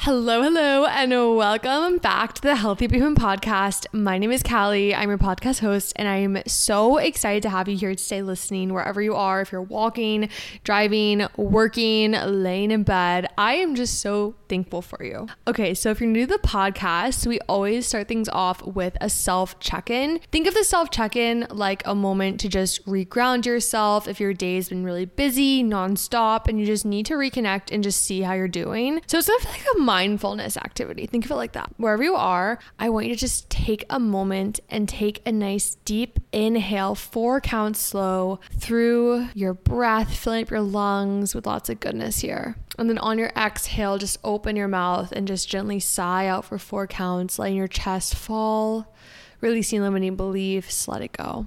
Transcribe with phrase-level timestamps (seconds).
[0.00, 3.86] Hello, hello, and welcome back to the Healthy But Human podcast.
[3.92, 4.94] My name is Callie.
[4.94, 9.02] I'm your podcast host, and I'm so excited to have you here today listening wherever
[9.02, 9.40] you are.
[9.40, 10.28] If you're walking,
[10.62, 15.26] driving, working, laying in bed, I am just so thankful for you.
[15.48, 19.10] Okay, so if you're new to the podcast, we always start things off with a
[19.10, 20.20] self check in.
[20.30, 24.34] Think of the self check in like a moment to just reground yourself if your
[24.34, 28.34] day's been really busy, nonstop, and you just need to reconnect and just see how
[28.34, 29.00] you're doing.
[29.08, 31.06] So it's like a mindfulness activity.
[31.06, 31.72] Think of it like that.
[31.76, 35.76] Wherever you are, I want you to just take a moment and take a nice
[35.84, 41.80] deep inhale, four counts slow through your breath, filling up your lungs with lots of
[41.80, 42.56] goodness here.
[42.78, 46.58] And then on your exhale, just open your mouth and just gently sigh out for
[46.58, 48.92] four counts, letting your chest fall,
[49.40, 51.46] releasing limiting beliefs, let it go.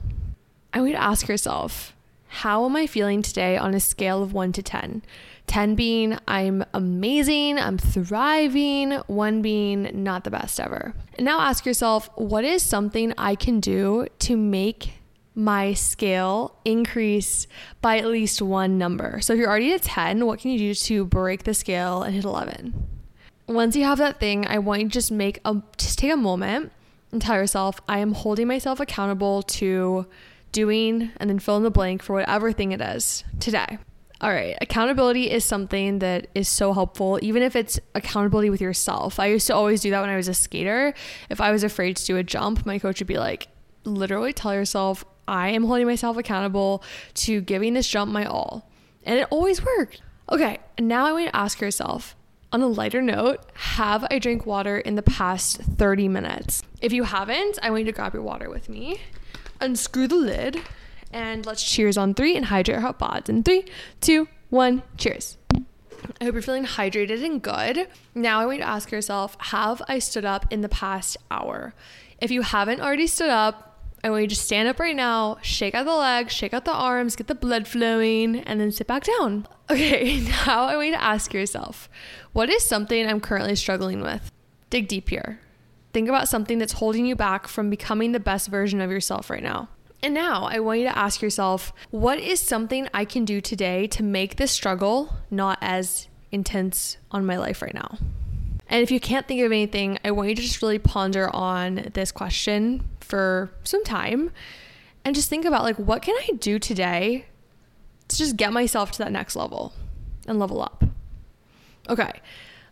[0.73, 1.93] I want you to ask yourself,
[2.27, 5.01] how am I feeling today on a scale of one to 10?
[5.49, 10.93] 10 being I'm amazing, I'm thriving, 1 being not the best ever.
[11.17, 14.93] And now ask yourself, what is something I can do to make
[15.33, 17.47] my scale increase
[17.81, 19.21] by at least one number?
[19.21, 22.13] So if you're already at 10, what can you do to break the scale and
[22.13, 22.87] hit 11?
[23.47, 26.17] Once you have that thing, I want you to just make a just take a
[26.17, 26.71] moment
[27.11, 30.05] and tell yourself, I am holding myself accountable to
[30.51, 33.79] doing and then fill in the blank for whatever thing it is today.
[34.21, 39.17] All right, accountability is something that is so helpful, even if it's accountability with yourself.
[39.17, 40.93] I used to always do that when I was a skater.
[41.29, 43.47] If I was afraid to do a jump, my coach would be like,
[43.85, 46.83] literally tell yourself, I am holding myself accountable
[47.13, 48.69] to giving this jump my all.
[49.05, 50.01] And it always worked.
[50.29, 52.15] Okay, now I want you to ask yourself,
[52.51, 56.61] on a lighter note, have I drank water in the past 30 minutes?
[56.81, 58.99] If you haven't, I want you to grab your water with me,
[59.61, 60.61] unscrew the lid,
[61.11, 63.29] and let's cheers on three and hydrate our hot pods.
[63.29, 63.65] In three,
[64.01, 65.37] two, one, cheers.
[66.21, 67.87] I hope you're feeling hydrated and good.
[68.15, 71.73] Now I want you to ask yourself, have I stood up in the past hour?
[72.19, 73.69] If you haven't already stood up,
[74.03, 76.71] I want you to stand up right now, shake out the legs, shake out the
[76.71, 79.47] arms, get the blood flowing, and then sit back down.
[79.71, 81.87] Okay, now I want you to ask yourself,
[82.33, 84.31] what is something I'm currently struggling with?
[84.71, 85.41] Dig deep here.
[85.93, 89.43] Think about something that's holding you back from becoming the best version of yourself right
[89.43, 89.69] now.
[90.01, 93.87] And now I want you to ask yourself what is something I can do today
[93.87, 97.97] to make this struggle not as intense on my life right now?
[98.67, 101.89] And if you can't think of anything, I want you to just really ponder on
[101.93, 104.31] this question for some time
[105.03, 107.25] and just think about like what can I do today
[108.07, 109.73] to just get myself to that next level
[110.27, 110.83] and level up.
[111.89, 112.21] Okay.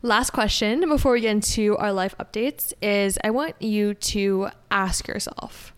[0.04, 5.08] Last question before we get into our life updates is I want you to ask
[5.08, 5.74] yourself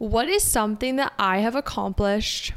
[0.00, 2.54] what is something that I have accomplished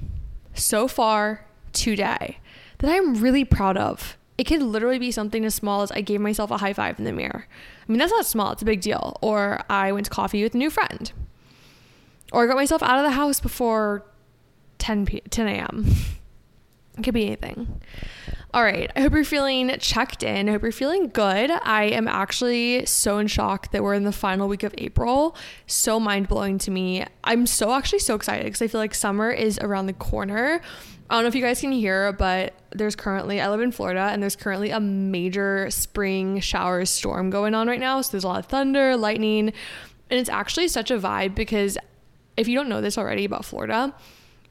[0.54, 2.38] so far today
[2.78, 4.18] that I'm really proud of?
[4.38, 7.04] It could literally be something as small as I gave myself a high five in
[7.04, 7.46] the mirror.
[7.46, 9.18] I mean, that's not small, it's a big deal.
[9.20, 11.12] Or I went to coffee with a new friend.
[12.31, 14.06] Or I got myself out of the house before
[14.78, 15.86] 10 p- 10 a.m.
[16.98, 17.81] It could be anything.
[18.54, 18.92] All right.
[18.96, 20.48] I hope you're feeling checked in.
[20.48, 21.50] I hope you're feeling good.
[21.50, 25.36] I am actually so in shock that we're in the final week of April.
[25.66, 27.04] So mind blowing to me.
[27.24, 30.62] I'm so actually so excited because I feel like summer is around the corner.
[31.09, 34.02] I don't know if you guys can hear, but there's currently, I live in Florida
[34.12, 38.02] and there's currently a major spring shower storm going on right now.
[38.02, 39.52] So there's a lot of thunder, lightning,
[40.12, 41.78] and it's actually such a vibe because
[42.38, 43.96] if you don't know this already about Florida,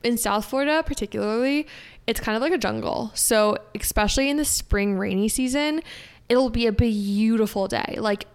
[0.03, 1.67] in South Florida, particularly,
[2.07, 3.11] it's kind of like a jungle.
[3.15, 5.83] So, especially in the spring rainy season,
[6.29, 8.27] it'll be a beautiful day, like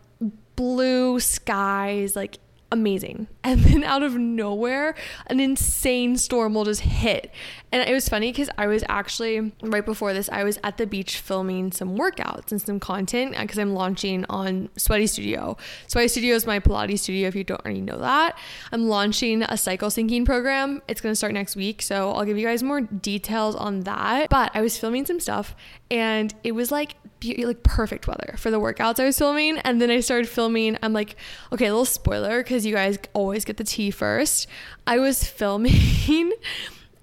[0.55, 2.37] blue skies, like
[2.71, 3.27] amazing.
[3.43, 4.93] And then out of nowhere,
[5.27, 7.31] an insane storm will just hit.
[7.71, 10.87] And it was funny because I was actually, right before this, I was at the
[10.87, 15.57] beach filming some workouts and some content uh, because I'm launching on Sweaty Studio.
[15.87, 18.37] Sweaty Studio is my Pilates studio, if you don't already know that.
[18.71, 20.81] I'm launching a cycle syncing program.
[20.87, 21.81] It's going to start next week.
[21.81, 24.29] So I'll give you guys more details on that.
[24.29, 25.53] But I was filming some stuff
[25.91, 29.57] and it was like be- like perfect weather for the workouts I was filming.
[29.59, 30.77] And then I started filming.
[30.81, 31.17] I'm like,
[31.51, 34.47] okay, a little spoiler because you guys always get the tea first.
[34.85, 36.31] I was filming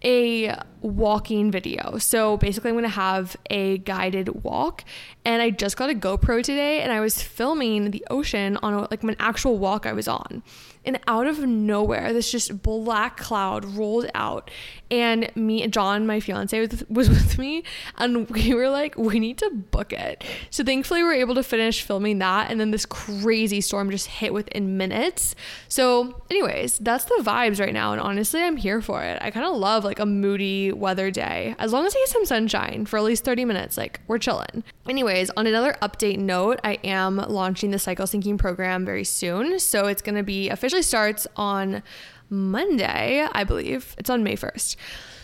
[0.04, 1.98] a walking video.
[1.98, 4.84] So basically, I'm going to have a guided walk.
[5.24, 8.80] And I just got a GoPro today and I was filming the ocean on a,
[8.90, 10.42] like an actual walk I was on.
[10.84, 14.50] And out of nowhere, this just black cloud rolled out.
[14.90, 17.64] And me and John, my fiance, was, was with me.
[17.96, 20.22] And we were like, we need to book it.
[20.50, 22.50] So thankfully, we were able to finish filming that.
[22.50, 25.34] And then this crazy storm just hit within minutes.
[25.68, 27.92] So, anyways, that's the vibes right now.
[27.92, 29.18] And honestly, I'm here for it.
[29.20, 31.54] I kind of love like a moody weather day.
[31.58, 34.64] As long as I get some sunshine for at least 30 minutes, like we're chilling.
[34.88, 39.58] Anyways, on another update note, I am launching the cycle syncing program very soon.
[39.58, 41.82] So it's going to be officially starts on
[42.30, 43.94] Monday, I believe.
[43.98, 44.76] It's on May 1st.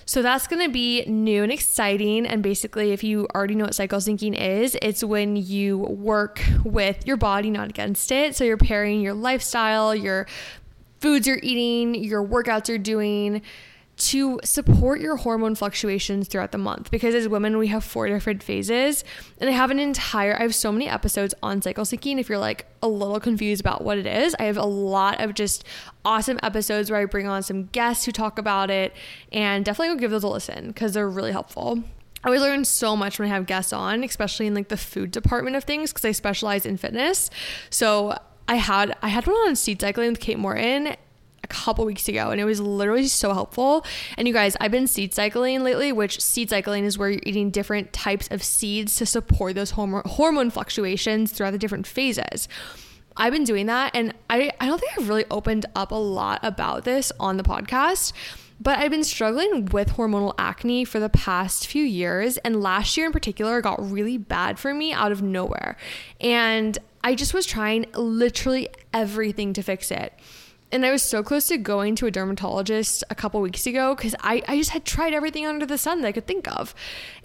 [0.04, 2.26] So that's going to be new and exciting.
[2.26, 7.06] And basically, if you already know what cycle syncing is, it's when you work with
[7.06, 8.34] your body, not against it.
[8.36, 10.26] So you're pairing your lifestyle, your
[11.00, 13.42] foods you're eating, your workouts you're doing
[14.00, 16.90] to support your hormone fluctuations throughout the month.
[16.90, 19.04] Because as women we have four different phases
[19.38, 22.38] and I have an entire I have so many episodes on cycle syncing if you're
[22.38, 25.64] like a little confused about what it is I have a lot of just
[26.04, 28.94] awesome episodes where I bring on some guests who talk about it
[29.32, 31.82] and definitely go give those a listen because they're really helpful.
[32.24, 35.10] I always learn so much when I have guests on, especially in like the food
[35.10, 37.30] department of things because I specialize in fitness.
[37.70, 38.18] So
[38.48, 40.96] I had I had one on seed cycling with Kate Morton
[41.50, 43.84] couple weeks ago and it was literally so helpful.
[44.16, 47.50] And you guys, I've been seed cycling lately, which seed cycling is where you're eating
[47.50, 52.48] different types of seeds to support those hormone fluctuations throughout the different phases.
[53.16, 56.40] I've been doing that and I, I don't think I've really opened up a lot
[56.42, 58.12] about this on the podcast.
[58.62, 62.36] But I've been struggling with hormonal acne for the past few years.
[62.38, 65.78] And last year in particular got really bad for me out of nowhere.
[66.20, 70.12] And I just was trying literally everything to fix it
[70.72, 74.14] and I was so close to going to a dermatologist a couple weeks ago because
[74.20, 76.74] I, I just had tried everything under the sun that I could think of.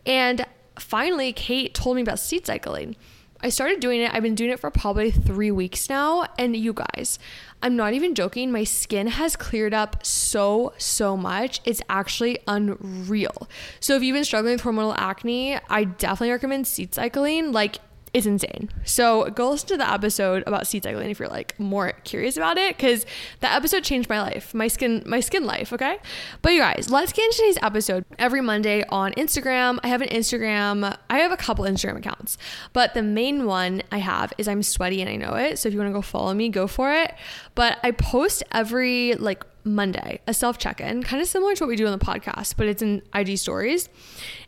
[0.05, 0.45] And
[0.79, 2.95] finally, Kate told me about seed cycling.
[3.41, 4.11] I started doing it.
[4.13, 6.25] I've been doing it for probably three weeks now.
[6.39, 7.19] And you guys,
[7.61, 8.51] I'm not even joking.
[8.51, 11.61] My skin has cleared up so, so much.
[11.63, 13.47] It's actually unreal.
[13.79, 17.51] So if you've been struggling with hormonal acne, I definitely recommend seed cycling.
[17.51, 17.77] Like,
[18.15, 18.69] is insane.
[18.85, 22.57] So go listen to the episode about seed cycling if you're like more curious about
[22.57, 23.05] it, because
[23.41, 25.73] that episode changed my life, my skin, my skin life.
[25.73, 25.97] Okay,
[26.41, 28.05] but you guys, let's get into today's episode.
[28.17, 30.97] Every Monday on Instagram, I have an Instagram.
[31.09, 32.37] I have a couple Instagram accounts,
[32.71, 35.59] but the main one I have is I'm sweaty and I know it.
[35.59, 37.13] So if you want to go follow me, go for it.
[37.53, 41.67] But I post every like Monday, a self check in, kind of similar to what
[41.67, 43.89] we do on the podcast, but it's in IG stories.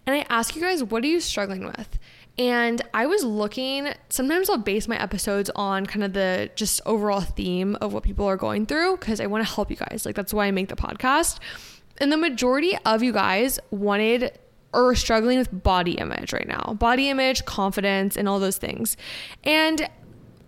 [0.06, 2.00] And I ask you guys, what are you struggling with?
[2.38, 7.22] And I was looking, sometimes I'll base my episodes on kind of the just overall
[7.22, 10.06] theme of what people are going through because I want to help you guys.
[10.06, 11.40] Like, that's why I make the podcast.
[12.00, 14.38] And the majority of you guys wanted
[14.74, 18.98] or struggling with body image right now body image, confidence, and all those things.
[19.44, 19.90] And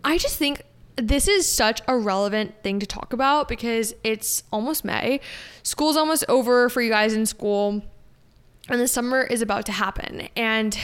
[0.03, 0.63] I just think
[0.95, 5.21] this is such a relevant thing to talk about because it's almost May.
[5.63, 7.81] School's almost over for you guys in school,
[8.67, 10.27] and the summer is about to happen.
[10.35, 10.77] And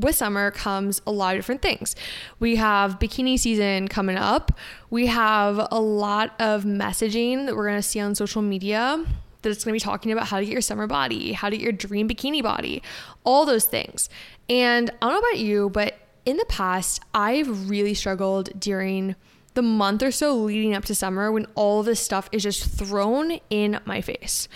[0.00, 1.94] with summer comes a lot of different things.
[2.38, 4.52] We have bikini season coming up.
[4.90, 9.04] We have a lot of messaging that we're going to see on social media
[9.42, 11.56] that it's going to be talking about how to get your summer body, how to
[11.56, 12.82] get your dream bikini body,
[13.24, 14.10] all those things.
[14.48, 15.94] And I don't know about you, but
[16.26, 19.16] in the past, I've really struggled during
[19.54, 23.40] the month or so leading up to summer when all this stuff is just thrown
[23.48, 24.46] in my face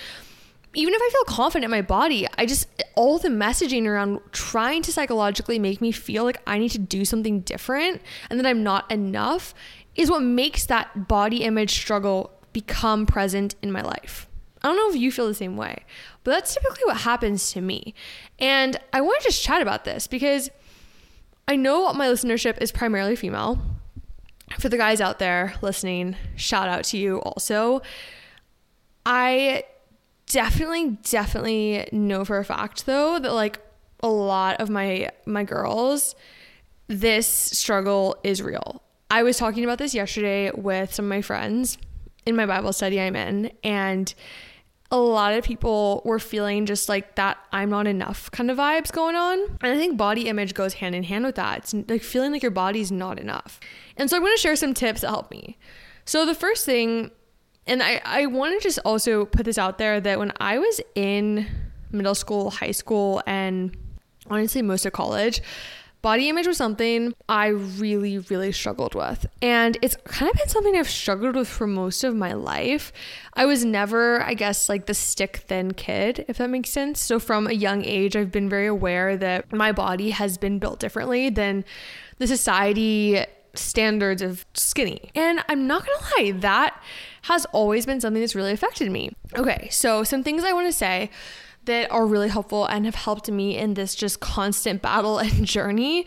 [0.74, 4.82] even if I feel confident in my body, I just, all the messaging around trying
[4.82, 8.62] to psychologically make me feel like I need to do something different and that I'm
[8.62, 9.54] not enough
[9.94, 14.28] is what makes that body image struggle become present in my life.
[14.62, 15.84] I don't know if you feel the same way,
[16.22, 17.94] but that's typically what happens to me.
[18.38, 20.50] And I want to just chat about this because
[21.46, 23.60] I know my listenership is primarily female.
[24.58, 27.82] For the guys out there listening, shout out to you also.
[29.04, 29.64] I
[30.26, 33.60] definitely definitely know for a fact though that like
[34.00, 36.14] a lot of my my girls
[36.86, 38.82] this struggle is real.
[39.10, 41.78] I was talking about this yesterday with some of my friends
[42.26, 44.12] in my Bible study I'm in and
[44.90, 48.92] a lot of people were feeling just like that I'm not enough kind of vibes
[48.92, 49.40] going on.
[49.60, 51.58] And I think body image goes hand in hand with that.
[51.58, 53.60] It's like feeling like your body's not enough.
[53.96, 55.58] And so I'm gonna share some tips that help me.
[56.04, 57.10] So the first thing
[57.66, 60.80] and I, I want to just also put this out there that when I was
[60.94, 61.46] in
[61.90, 63.76] middle school, high school, and
[64.28, 65.40] honestly most of college,
[66.04, 69.24] Body image was something I really, really struggled with.
[69.40, 72.92] And it's kind of been something I've struggled with for most of my life.
[73.32, 77.00] I was never, I guess, like the stick thin kid, if that makes sense.
[77.00, 80.78] So from a young age, I've been very aware that my body has been built
[80.78, 81.64] differently than
[82.18, 83.24] the society
[83.58, 85.10] standards of skinny.
[85.14, 86.80] And I'm not gonna lie, that
[87.22, 89.12] has always been something that's really affected me.
[89.36, 91.10] Okay, so some things I wanna say
[91.64, 96.06] that are really helpful and have helped me in this just constant battle and journey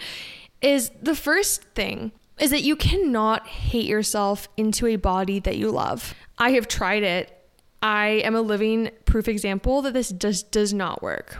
[0.61, 5.71] is the first thing is that you cannot hate yourself into a body that you
[5.71, 6.13] love.
[6.37, 7.33] I have tried it.
[7.81, 11.37] I am a living proof example that this just does not work.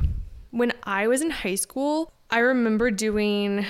[0.52, 3.66] When I was in high school, I remember doing,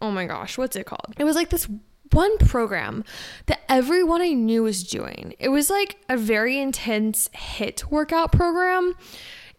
[0.00, 1.14] oh my gosh, what's it called?
[1.18, 1.68] It was like this
[2.12, 3.04] one program
[3.46, 5.34] that everyone I knew was doing.
[5.38, 8.94] It was like a very intense HIIT workout program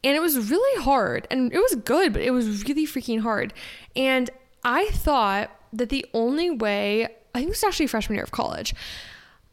[0.03, 3.53] and it was really hard and it was good, but it was really freaking hard.
[3.96, 4.29] And
[4.63, 8.74] I thought that the only way, I think it was actually freshman year of college,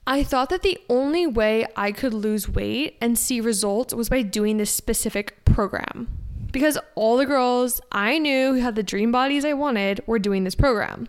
[0.06, 4.22] I thought that the only way I could lose weight and see results was by
[4.22, 6.08] doing this specific program.
[6.54, 10.44] Because all the girls I knew who had the dream bodies I wanted were doing
[10.44, 11.08] this program.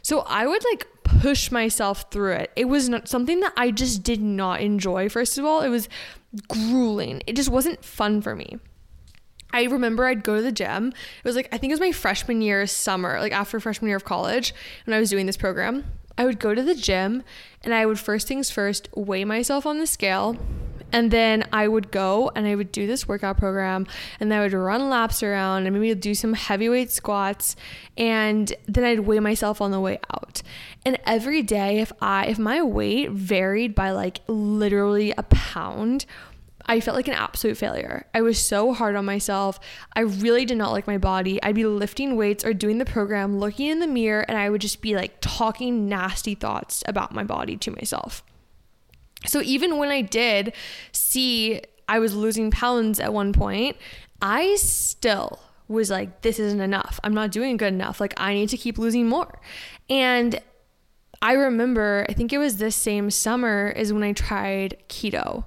[0.00, 2.52] So I would like push myself through it.
[2.54, 5.08] It was not something that I just did not enjoy.
[5.08, 5.88] First of all, it was
[6.46, 7.20] grueling.
[7.26, 8.60] It just wasn't fun for me.
[9.52, 10.88] I remember I'd go to the gym.
[10.88, 13.96] It was like, I think it was my freshman year summer, like after freshman year
[13.96, 15.84] of college, when I was doing this program.
[16.16, 17.24] I would go to the gym
[17.64, 20.36] and I would first things first weigh myself on the scale.
[20.92, 23.86] And then I would go and I would do this workout program
[24.20, 27.56] and then I would run laps around and maybe do some heavyweight squats
[27.96, 30.42] and then I'd weigh myself on the way out.
[30.84, 36.06] And every day if I if my weight varied by like literally a pound
[36.68, 38.06] I felt like an absolute failure.
[38.12, 39.60] I was so hard on myself.
[39.94, 41.40] I really did not like my body.
[41.42, 44.60] I'd be lifting weights or doing the program, looking in the mirror, and I would
[44.60, 48.24] just be like talking nasty thoughts about my body to myself.
[49.26, 50.52] So even when I did
[50.92, 53.76] see I was losing pounds at one point,
[54.20, 56.98] I still was like, this isn't enough.
[57.04, 58.00] I'm not doing good enough.
[58.00, 59.40] Like, I need to keep losing more.
[59.90, 60.40] And
[61.20, 65.44] I remember, I think it was this same summer, is when I tried keto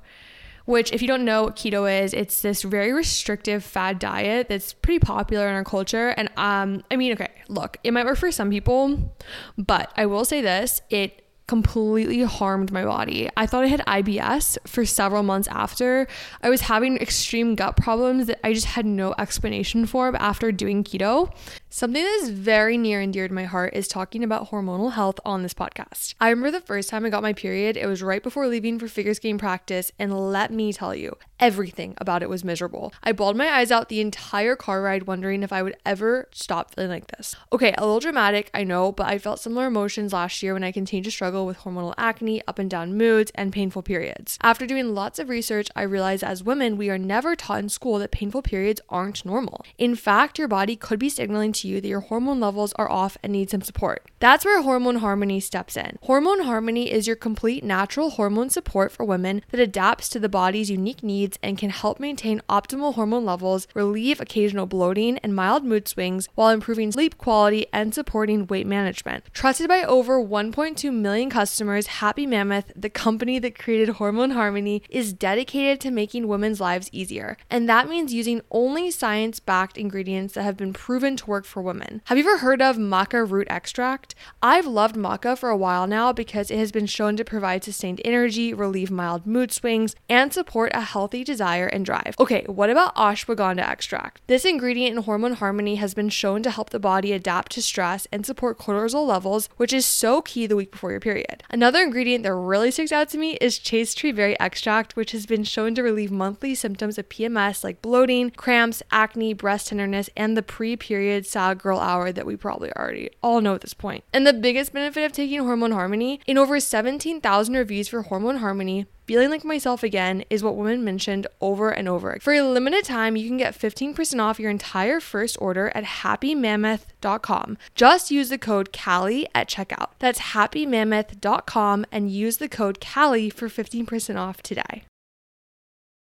[0.70, 4.72] which, if you don't know what keto is, it's this very restrictive fad diet that's
[4.72, 6.10] pretty popular in our culture.
[6.10, 9.16] And um, I mean, okay, look, it might work for some people,
[9.58, 13.28] but I will say this it completely harmed my body.
[13.36, 16.08] I thought I had IBS for several months after.
[16.44, 20.84] I was having extreme gut problems that I just had no explanation for after doing
[20.84, 21.34] keto.
[21.72, 25.20] Something that is very near and dear to my heart is talking about hormonal health
[25.26, 26.14] on this podcast.
[26.22, 28.88] I remember the first time I got my period, it was right before leaving for
[28.88, 32.94] figure skating practice, and let me tell you, everything about it was miserable.
[33.04, 36.74] I bawled my eyes out the entire car ride, wondering if I would ever stop
[36.74, 37.36] feeling like this.
[37.52, 40.72] Okay, a little dramatic, I know, but I felt similar emotions last year when I
[40.72, 44.38] continued to struggle with hormonal acne, up and down moods, and painful periods.
[44.42, 48.00] After doing lots of research, I realized as women, we are never taught in school
[48.00, 49.66] that painful periods aren't normal.
[49.78, 53.18] In fact, your body could be signaling to you that your hormone levels are off
[53.24, 54.06] and need some support.
[54.20, 55.98] That's where Hormone Harmony steps in.
[56.04, 60.70] Hormone Harmony is your complete natural hormone support for women that adapts to the body's
[60.70, 65.88] unique needs and can help maintain optimal hormone levels, relieve occasional bloating and mild mood
[65.88, 69.24] swings while improving sleep quality and supporting weight management.
[69.34, 75.14] Trusted by over 1.2 million customers, Happy Mammoth, the company that created Hormone Harmony, is
[75.14, 77.38] dedicated to making women's lives easier.
[77.50, 81.62] And that means using only science backed ingredients that have been proven to work for
[81.62, 82.02] women.
[82.06, 84.16] Have you ever heard of maca root extract?
[84.42, 88.02] I've loved maca for a while now because it has been shown to provide sustained
[88.06, 92.16] energy, relieve mild mood swings, and support a healthy desire and drive.
[92.20, 94.22] Okay, what about ashwagandha extract?
[94.28, 98.08] This ingredient in hormone harmony has been shown to help the body adapt to stress
[98.12, 101.44] and support cortisol levels, which is so key the week before your period.
[101.50, 105.26] Another ingredient that really sticks out to me is chaste tree berry extract, which has
[105.26, 110.36] been shown to relieve monthly symptoms of PMS like bloating, cramps, acne, breast tenderness, and
[110.36, 114.04] the pre period sad girl hour that we probably already all know at this point.
[114.14, 118.86] And the biggest benefit of taking Hormone Harmony, in over 17,000 reviews for Hormone Harmony,
[119.10, 122.20] feeling like myself again is what women mentioned over and over.
[122.22, 127.58] For a limited time, you can get 15% off your entire first order at happymammoth.com.
[127.74, 129.94] Just use the code CALLIE at checkout.
[129.98, 134.84] That's happymammoth.com and use the code CALLIE for 15% off today.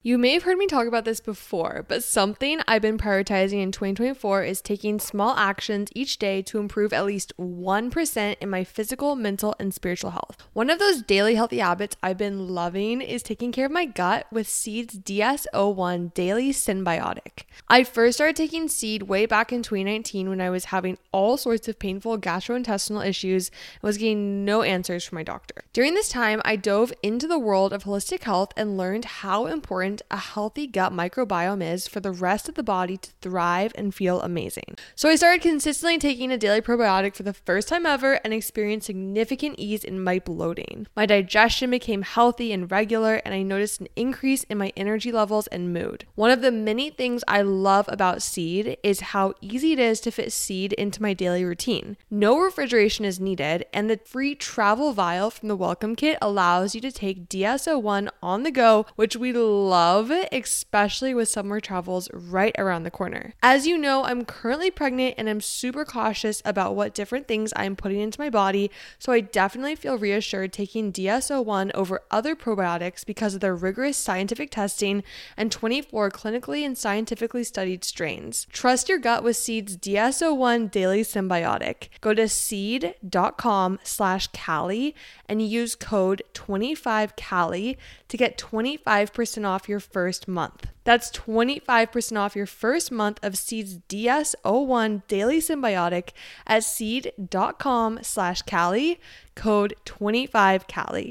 [0.07, 3.73] You may have heard me talk about this before, but something I've been prioritizing in
[3.73, 9.17] 2024 is taking small actions each day to improve at least 1% in my physical,
[9.17, 10.37] mental, and spiritual health.
[10.53, 14.27] One of those daily healthy habits I've been loving is taking care of my gut
[14.31, 17.45] with Seed's DS-01 Daily Symbiotic.
[17.67, 21.67] I first started taking Seed way back in 2019 when I was having all sorts
[21.67, 25.65] of painful gastrointestinal issues and was getting no answers from my doctor.
[25.73, 29.94] During this time, I dove into the world of holistic health and learned how important
[29.95, 33.95] important a healthy gut microbiome is for the rest of the body to thrive and
[33.95, 34.77] feel amazing.
[34.95, 38.87] So I started consistently taking a daily probiotic for the first time ever and experienced
[38.87, 40.87] significant ease in my bloating.
[40.97, 45.47] My digestion became healthy and regular, and I noticed an increase in my energy levels
[45.49, 46.07] and mood.
[46.15, 50.11] One of the many things I love about Seed is how easy it is to
[50.11, 51.97] fit Seed into my daily routine.
[52.11, 56.81] No refrigeration is needed, and the free travel vial from the welcome kit allows you
[56.81, 62.55] to take DS-01 on the go, which we love love, especially with summer travels right
[62.59, 63.35] around the corner.
[63.43, 67.77] As you know, I'm currently pregnant and I'm super cautious about what different things I'm
[67.77, 73.35] putting into my body, so I definitely feel reassured taking DS-01 over other probiotics because
[73.35, 75.03] of their rigorous scientific testing
[75.37, 78.47] and 24 clinically and scientifically studied strains.
[78.51, 81.89] Trust your gut with Seed's DS-01 Daily Symbiotic.
[82.01, 84.95] Go to seed.com slash Callie
[85.29, 87.77] and use code 25Callie
[88.09, 90.67] to get 25% off your first month.
[90.85, 96.11] That's 25% off your first month of Seed's DS-01 Daily Symbiotic
[96.47, 99.01] at seed.com slash Callie,
[99.35, 101.11] code 25Callie.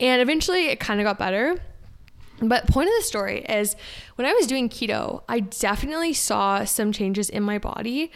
[0.00, 1.60] And eventually it kind of got better.
[2.40, 3.76] But point of the story is
[4.16, 8.10] when I was doing keto, I definitely saw some changes in my body.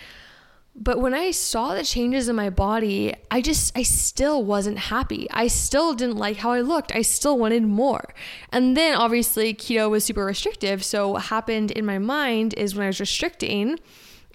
[0.81, 5.27] But when I saw the changes in my body, I just, I still wasn't happy.
[5.33, 6.95] I still didn't like how I looked.
[6.95, 8.15] I still wanted more.
[8.53, 10.85] And then obviously, keto was super restrictive.
[10.85, 13.81] So, what happened in my mind is when I was restricting,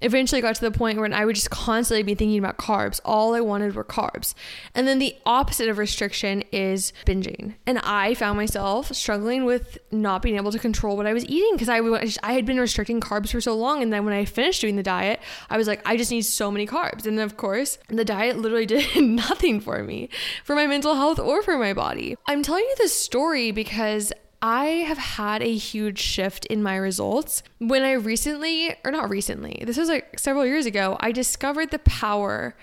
[0.03, 2.99] eventually got to the point where I would just constantly be thinking about carbs.
[3.05, 4.33] All I wanted were carbs.
[4.75, 7.55] And then the opposite of restriction is binging.
[7.65, 11.53] And I found myself struggling with not being able to control what I was eating
[11.53, 11.79] because I,
[12.27, 13.81] I had been restricting carbs for so long.
[13.81, 16.51] And then when I finished doing the diet, I was like, I just need so
[16.51, 17.05] many carbs.
[17.05, 20.09] And then, of course, the diet literally did nothing for me,
[20.43, 22.17] for my mental health or for my body.
[22.27, 24.11] I'm telling you this story because
[24.43, 29.63] I have had a huge shift in my results when I recently, or not recently,
[29.65, 32.53] this was like several years ago, I discovered the power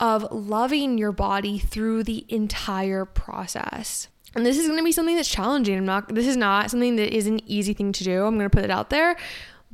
[0.00, 4.08] of loving your body through the entire process.
[4.34, 5.76] And this is going to be something that's challenging.
[5.76, 8.24] I'm not this is not something that is an easy thing to do.
[8.24, 9.14] I'm going to put it out there,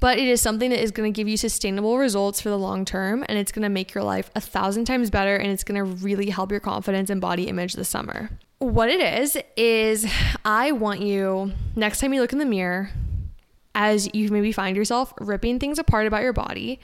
[0.00, 2.84] but it is something that is going to give you sustainable results for the long
[2.84, 5.78] term and it's going to make your life a thousand times better and it's going
[5.78, 8.30] to really help your confidence and body image this summer
[8.62, 10.06] what it is is
[10.44, 12.90] I want you next time you look in the mirror
[13.74, 16.78] as you maybe find yourself ripping things apart about your body,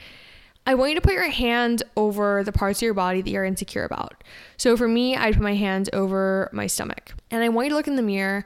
[0.66, 3.44] I want you to put your hand over the parts of your body that you're
[3.44, 4.24] insecure about.
[4.56, 7.14] So for me, I'd put my hand over my stomach.
[7.30, 8.44] And I want you to look in the mirror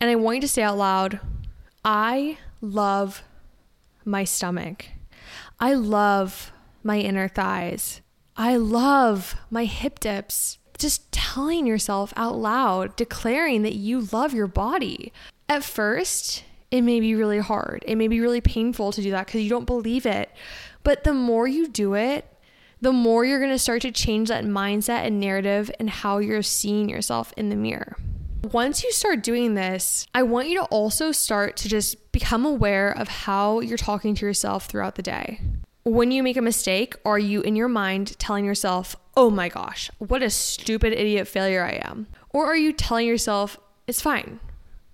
[0.00, 1.20] and I want you to say out loud,
[1.84, 3.22] I love
[4.04, 4.86] my stomach.
[5.60, 6.50] I love
[6.82, 8.00] my inner thighs.
[8.36, 14.46] I love my hip dips just telling yourself out loud, declaring that you love your
[14.46, 15.12] body.
[15.48, 17.84] At first, it may be really hard.
[17.86, 20.30] It may be really painful to do that because you don't believe it.
[20.82, 22.26] But the more you do it,
[22.80, 26.42] the more you're going to start to change that mindset and narrative and how you're
[26.42, 27.96] seeing yourself in the mirror.
[28.50, 32.90] Once you start doing this, I want you to also start to just become aware
[32.90, 35.40] of how you're talking to yourself throughout the day
[35.84, 39.90] when you make a mistake, are you in your mind telling yourself, oh my gosh,
[39.98, 42.06] what a stupid idiot failure I am?
[42.30, 44.40] Or are you telling yourself, it's fine?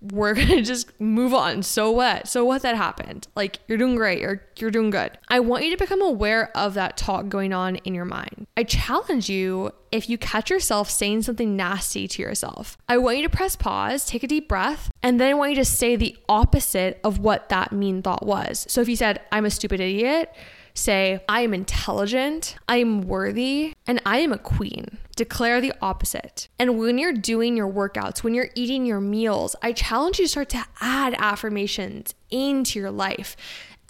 [0.01, 1.63] We're gonna just move on.
[1.63, 2.29] So what?
[2.29, 3.27] So what that happened?
[3.35, 5.19] Like you're doing great, you're you're doing good.
[5.29, 8.47] I want you to become aware of that talk going on in your mind.
[8.57, 12.77] I challenge you if you catch yourself saying something nasty to yourself.
[12.89, 15.57] I want you to press pause, take a deep breath, and then I want you
[15.57, 18.67] to say the opposite of what that mean thought was.
[18.69, 20.33] So if you said, I'm a stupid idiot,
[20.75, 24.99] say, I am intelligent, I am worthy, and I am a queen.
[25.17, 26.47] declare the opposite.
[26.61, 30.31] And when you're doing your workouts, when you're eating your meals, I challenge you to
[30.31, 33.37] start to add affirmations into your life.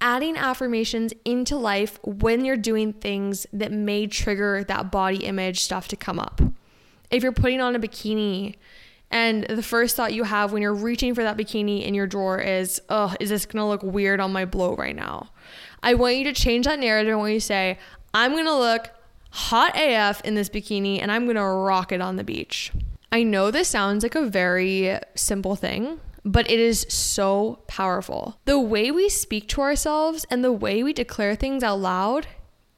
[0.01, 5.89] Adding affirmations into life when you're doing things that may trigger that body image stuff
[5.89, 6.41] to come up.
[7.11, 8.55] If you're putting on a bikini,
[9.11, 12.39] and the first thought you have when you're reaching for that bikini in your drawer
[12.39, 15.31] is, oh, is this gonna look weird on my blow right now?
[15.83, 17.19] I want you to change that narrative.
[17.19, 17.79] Want you say,
[18.15, 18.91] I'm gonna look
[19.31, 22.73] hot AF in this bikini and I'm gonna rock it on the beach.
[23.11, 28.39] I know this sounds like a very simple thing, but it is so powerful.
[28.45, 32.27] The way we speak to ourselves and the way we declare things out loud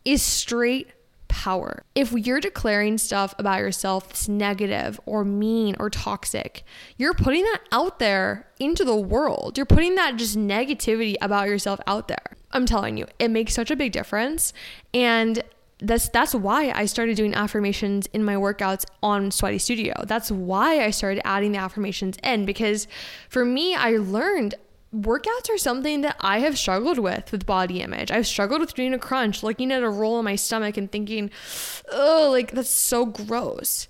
[0.05, 0.93] is straight
[1.31, 1.85] power.
[1.95, 6.65] If you're declaring stuff about yourself that's negative or mean or toxic,
[6.97, 9.57] you're putting that out there into the world.
[9.57, 12.37] You're putting that just negativity about yourself out there.
[12.53, 14.53] I'm telling you, it makes such a big difference.
[14.93, 15.43] And
[15.83, 19.95] that's that's why I started doing affirmations in my workouts on Sweaty Studio.
[20.07, 22.87] That's why I started adding the affirmations in because
[23.29, 24.55] for me I learned
[24.95, 28.11] workouts are something that I have struggled with with body image.
[28.11, 31.31] I've struggled with doing a crunch, looking at a roll in my stomach and thinking,
[31.93, 33.89] "Oh, like that's so gross."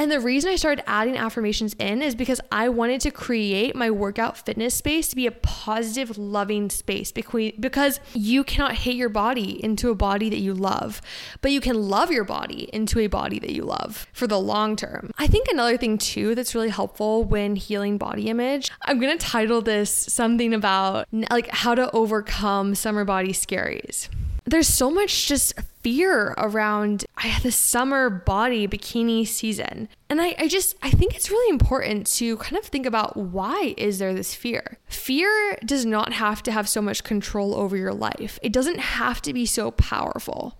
[0.00, 3.90] And the reason I started adding affirmations in is because I wanted to create my
[3.90, 9.62] workout fitness space to be a positive, loving space because you cannot hate your body
[9.62, 11.02] into a body that you love,
[11.42, 14.74] but you can love your body into a body that you love for the long
[14.74, 15.10] term.
[15.18, 19.60] I think another thing too that's really helpful when healing body image, I'm to title
[19.60, 24.08] this something about like how to overcome summer body scaries
[24.44, 27.04] there's so much just fear around
[27.42, 29.88] the summer body bikini season.
[30.08, 33.74] And I, I just I think it's really important to kind of think about why
[33.76, 34.78] is there this fear?
[34.86, 38.38] Fear does not have to have so much control over your life.
[38.42, 40.58] It doesn't have to be so powerful.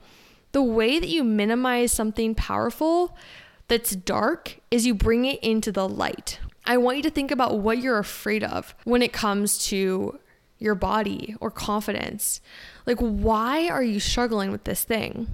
[0.53, 3.17] The way that you minimize something powerful
[3.69, 6.41] that's dark is you bring it into the light.
[6.65, 10.19] I want you to think about what you're afraid of when it comes to
[10.61, 12.41] your body or confidence.
[12.87, 15.27] Like, why are you struggling with this thing?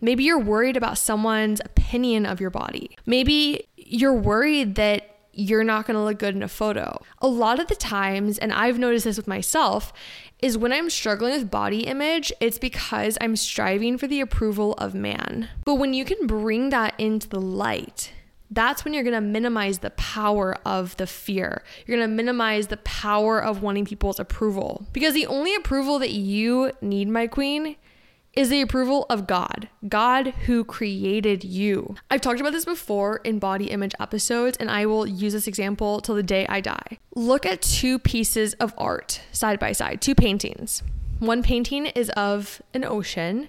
[0.00, 2.96] Maybe you're worried about someone's opinion of your body.
[3.06, 7.00] Maybe you're worried that you're not going to look good in a photo.
[7.20, 9.92] A lot of the times, and I've noticed this with myself,
[10.40, 14.94] is when I'm struggling with body image, it's because I'm striving for the approval of
[14.94, 15.48] man.
[15.64, 18.12] But when you can bring that into the light,
[18.50, 21.62] that's when you're going to minimize the power of the fear.
[21.86, 24.86] You're going to minimize the power of wanting people's approval.
[24.92, 27.76] Because the only approval that you need, my queen,
[28.36, 31.96] is the approval of God, God who created you.
[32.10, 36.00] I've talked about this before in body image episodes, and I will use this example
[36.00, 36.98] till the day I die.
[37.14, 40.82] Look at two pieces of art side by side, two paintings.
[41.18, 43.48] One painting is of an ocean,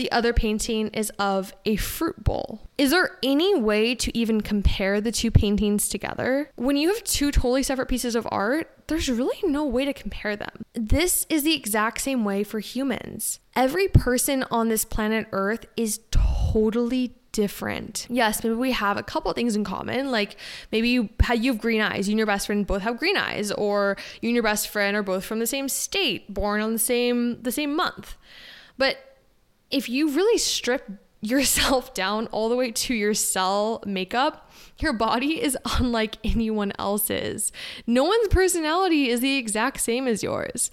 [0.00, 2.62] the other painting is of a fruit bowl.
[2.78, 6.50] Is there any way to even compare the two paintings together?
[6.56, 10.36] When you have two totally separate pieces of art, there's really no way to compare
[10.36, 10.64] them.
[10.72, 13.40] This is the exact same way for humans.
[13.54, 18.06] Every person on this planet Earth is totally different.
[18.08, 20.10] Yes, maybe we have a couple things in common.
[20.10, 20.36] Like
[20.72, 23.52] maybe you you have green eyes, you and your best friend both have green eyes,
[23.52, 26.78] or you and your best friend are both from the same state, born on the
[26.78, 28.16] same the same month.
[28.78, 28.96] But
[29.70, 35.42] if you really strip yourself down all the way to your cell makeup, your body
[35.42, 37.52] is unlike anyone else's.
[37.86, 40.70] No one's personality is the exact same as yours.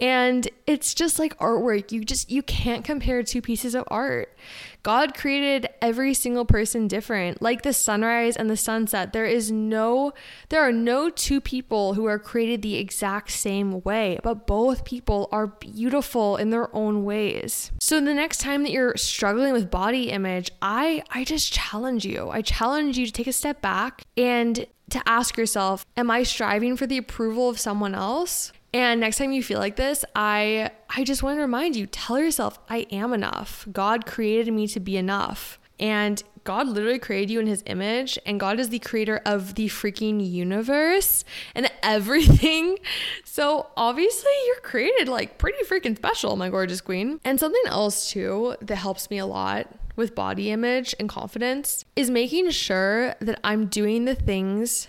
[0.00, 1.92] And it's just like artwork.
[1.92, 4.34] You just you can't compare two pieces of art.
[4.82, 7.42] God created every single person different.
[7.42, 10.14] Like the sunrise and the sunset, there is no
[10.48, 15.28] there are no two people who are created the exact same way, but both people
[15.32, 17.70] are beautiful in their own ways.
[17.78, 22.30] So the next time that you're struggling with body image, I I just challenge you.
[22.30, 26.76] I challenge you to take a step back and to ask yourself, am I striving
[26.76, 28.52] for the approval of someone else?
[28.72, 32.18] And next time you feel like this, I I just want to remind you, tell
[32.18, 33.66] yourself I am enough.
[33.72, 35.58] God created me to be enough.
[35.78, 39.66] And God literally created you in his image, and God is the creator of the
[39.68, 42.78] freaking universe and everything.
[43.24, 47.20] So obviously, you're created like pretty freaking special, my gorgeous queen.
[47.24, 52.10] And something else, too, that helps me a lot with body image and confidence is
[52.10, 54.88] making sure that I'm doing the things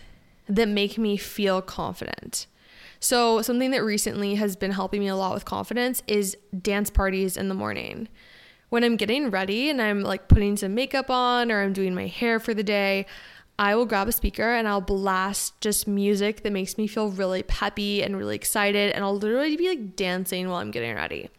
[0.50, 2.48] that make me feel confident.
[3.03, 7.35] So, something that recently has been helping me a lot with confidence is dance parties
[7.35, 8.07] in the morning.
[8.69, 12.05] When I'm getting ready and I'm like putting some makeup on or I'm doing my
[12.05, 13.07] hair for the day,
[13.57, 17.41] I will grab a speaker and I'll blast just music that makes me feel really
[17.41, 18.91] peppy and really excited.
[18.93, 21.31] And I'll literally be like dancing while I'm getting ready.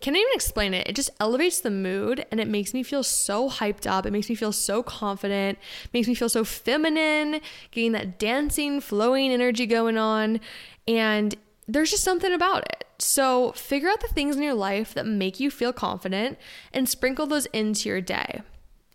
[0.00, 0.86] can't even explain it.
[0.86, 4.04] It just elevates the mood and it makes me feel so hyped up.
[4.04, 5.58] It makes me feel so confident,
[5.92, 10.40] makes me feel so feminine, getting that dancing, flowing energy going on.
[10.86, 11.34] And
[11.66, 12.84] there's just something about it.
[12.98, 16.38] So figure out the things in your life that make you feel confident
[16.72, 18.42] and sprinkle those into your day.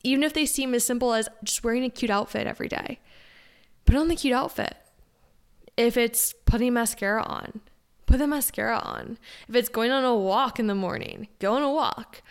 [0.04, 3.00] Even if they seem as simple as just wearing a cute outfit every day.
[3.86, 4.76] Put on the cute outfit.
[5.76, 7.62] If it's putting mascara on,
[8.06, 9.18] put the mascara on.
[9.48, 12.22] If it's going on a walk in the morning, go on a walk.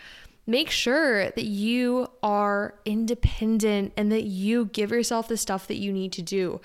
[0.47, 5.93] Make sure that you are independent and that you give yourself the stuff that you
[5.93, 6.59] need to do.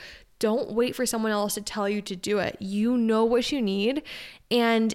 [0.45, 2.59] Don't wait for someone else to tell you to do it.
[2.61, 4.03] You know what you need
[4.51, 4.95] and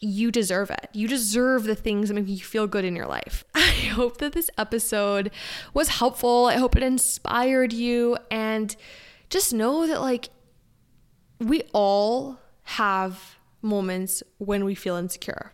[0.00, 0.88] you deserve it.
[0.92, 3.44] You deserve the things that make you feel good in your life.
[3.54, 3.60] I
[3.94, 5.30] hope that this episode
[5.72, 6.46] was helpful.
[6.46, 8.74] I hope it inspired you and
[9.30, 10.30] just know that like
[11.38, 15.52] we all have moments when we feel insecure.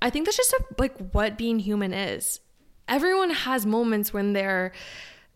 [0.00, 2.38] I think that's just a, like what being human is.
[2.86, 4.70] Everyone has moments when they're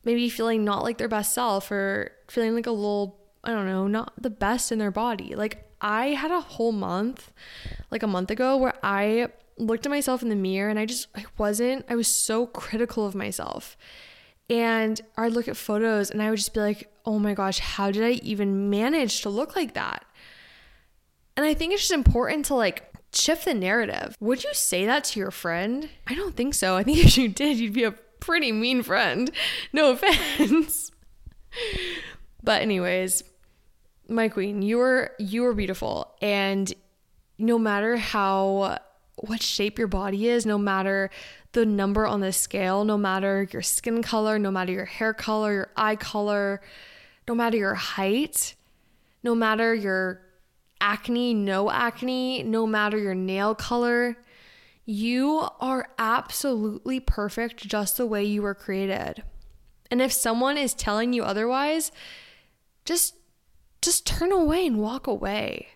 [0.04, 3.86] maybe feeling not like their best self or feeling like a little, I don't know,
[3.86, 5.34] not the best in their body.
[5.34, 7.32] Like I had a whole month,
[7.90, 11.08] like a month ago, where I looked at myself in the mirror and I just,
[11.14, 13.76] I wasn't, I was so critical of myself.
[14.48, 17.90] And I'd look at photos and I would just be like, oh my gosh, how
[17.90, 20.04] did I even manage to look like that?
[21.36, 24.16] And I think it's just important to like shift the narrative.
[24.20, 25.88] Would you say that to your friend?
[26.06, 26.76] I don't think so.
[26.76, 29.30] I think if you did, you'd be a pretty mean friend.
[29.72, 30.90] No offense.
[32.46, 33.24] But anyways,
[34.08, 36.72] my queen, you are you are beautiful and
[37.38, 38.78] no matter how
[39.16, 41.10] what shape your body is, no matter
[41.52, 45.52] the number on the scale, no matter your skin color, no matter your hair color,
[45.52, 46.60] your eye color,
[47.26, 48.54] no matter your height,
[49.24, 50.20] no matter your
[50.80, 54.16] acne, no acne, no matter your nail color,
[54.84, 59.24] you are absolutely perfect just the way you were created.
[59.90, 61.90] And if someone is telling you otherwise,
[62.86, 63.16] just
[63.82, 65.68] just turn away and walk away.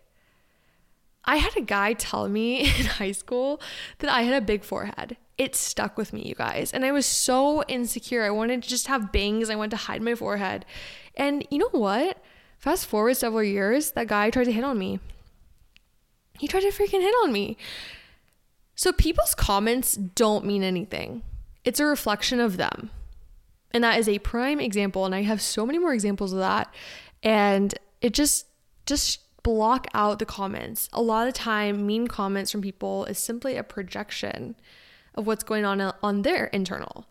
[1.25, 3.61] I had a guy tell me in high school
[3.99, 5.16] that I had a big forehead.
[5.38, 6.73] It stuck with me, you guys.
[6.73, 8.25] And I was so insecure.
[8.25, 9.49] I wanted to just have bangs.
[9.49, 10.64] I wanted to hide my forehead.
[11.14, 12.23] And you know what?
[12.59, 15.01] Fast forward several years, that guy tried to hit on me.
[16.38, 17.57] He tried to freaking hit on me.
[18.75, 21.23] So people's comments don't mean anything,
[21.64, 22.90] it's a reflection of them.
[23.73, 25.05] And that is a prime example.
[25.05, 26.73] And I have so many more examples of that.
[27.23, 28.47] And it just,
[28.87, 30.89] just block out the comments.
[30.93, 34.57] A lot of time, mean comments from people is simply a projection
[35.15, 37.07] of what's going on on their internal.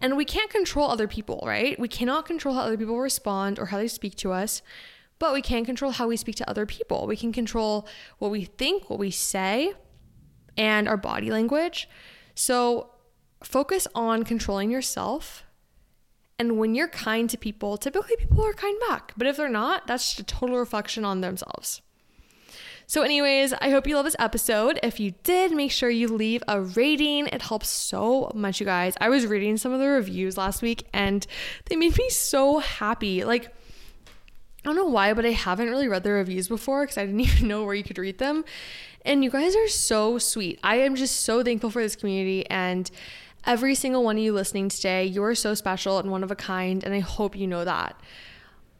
[0.00, 1.78] And we can't control other people, right?
[1.78, 4.62] We cannot control how other people respond or how they speak to us,
[5.18, 7.06] but we can control how we speak to other people.
[7.06, 9.72] We can control what we think, what we say,
[10.56, 11.88] and our body language.
[12.34, 12.90] So
[13.42, 15.42] focus on controlling yourself.
[16.38, 19.12] And when you're kind to people, typically people are kind back.
[19.16, 21.82] But if they're not, that's just a total reflection on themselves.
[22.86, 24.80] So, anyways, I hope you love this episode.
[24.82, 27.26] If you did, make sure you leave a rating.
[27.26, 28.94] It helps so much, you guys.
[28.98, 31.26] I was reading some of the reviews last week and
[31.66, 33.24] they made me so happy.
[33.24, 33.50] Like, I
[34.62, 37.48] don't know why, but I haven't really read the reviews before because I didn't even
[37.48, 38.44] know where you could read them.
[39.04, 40.58] And you guys are so sweet.
[40.62, 42.90] I am just so thankful for this community and
[43.46, 45.04] every single one of you listening today.
[45.04, 48.00] You're so special and one of a kind, and I hope you know that.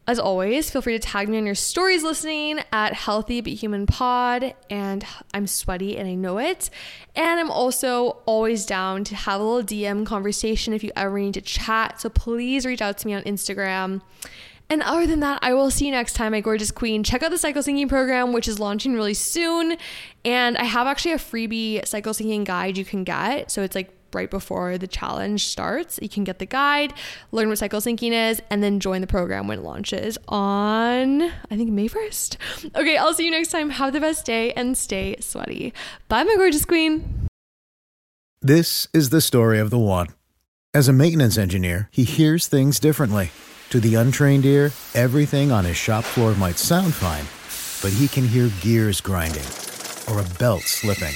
[0.09, 3.85] As always, feel free to tag me on your stories listening at Healthy But Human
[3.85, 4.55] Pod.
[4.67, 6.71] And I'm sweaty and I know it.
[7.15, 11.35] And I'm also always down to have a little DM conversation if you ever need
[11.35, 12.01] to chat.
[12.01, 14.01] So please reach out to me on Instagram.
[14.67, 17.03] And other than that, I will see you next time, my gorgeous queen.
[17.03, 19.77] Check out the cycle syncing program, which is launching really soon.
[20.25, 23.51] And I have actually a freebie cycle syncing guide you can get.
[23.51, 25.99] So it's like right before the challenge starts.
[26.01, 26.93] You can get the guide,
[27.31, 31.57] learn what cycle syncing is, and then join the program when it launches on, I
[31.57, 32.37] think, May 1st.
[32.75, 33.69] Okay, I'll see you next time.
[33.69, 35.73] Have the best day and stay sweaty.
[36.07, 37.27] Bye, my gorgeous queen.
[38.41, 40.07] This is the story of the one.
[40.73, 43.31] As a maintenance engineer, he hears things differently.
[43.71, 47.25] To the untrained ear, everything on his shop floor might sound fine,
[47.81, 49.45] but he can hear gears grinding
[50.09, 51.15] or a belt slipping.